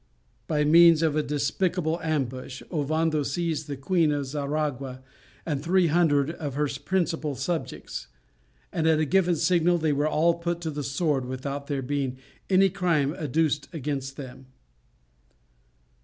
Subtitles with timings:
[0.47, 5.03] By means of a despicable ambush, Ovando seized the Queen of Xaragua
[5.45, 8.07] and 300 of her principal subjects,
[8.73, 12.17] and at a given signal they were all put to the sword without there being
[12.49, 14.47] any crime adduced against them.